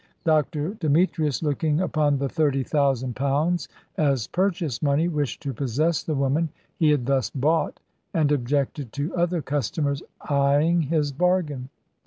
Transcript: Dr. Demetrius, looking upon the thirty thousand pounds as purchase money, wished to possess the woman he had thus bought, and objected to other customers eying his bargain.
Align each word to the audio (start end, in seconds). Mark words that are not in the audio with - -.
Dr. 0.25 0.73
Demetrius, 0.73 1.43
looking 1.43 1.79
upon 1.79 2.17
the 2.17 2.27
thirty 2.27 2.63
thousand 2.63 3.15
pounds 3.15 3.67
as 3.99 4.25
purchase 4.25 4.81
money, 4.81 5.07
wished 5.07 5.43
to 5.43 5.53
possess 5.53 6.01
the 6.01 6.15
woman 6.15 6.49
he 6.75 6.89
had 6.89 7.05
thus 7.05 7.29
bought, 7.29 7.79
and 8.11 8.31
objected 8.31 8.91
to 8.93 9.15
other 9.15 9.43
customers 9.43 10.01
eying 10.27 10.81
his 10.81 11.11
bargain. 11.11 11.69